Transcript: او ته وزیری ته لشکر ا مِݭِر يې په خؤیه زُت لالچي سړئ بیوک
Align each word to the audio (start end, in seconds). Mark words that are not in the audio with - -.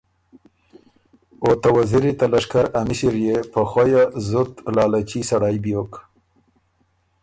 او 1.43 1.49
ته 1.61 1.67
وزیری 1.77 2.11
ته 2.19 2.25
لشکر 2.33 2.65
ا 2.79 2.79
مِݭِر 2.87 3.15
يې 3.25 3.35
په 3.51 3.61
خؤیه 3.69 4.03
زُت 4.27 4.51
لالچي 4.75 5.21
سړئ 5.29 5.55
بیوک 5.63 5.91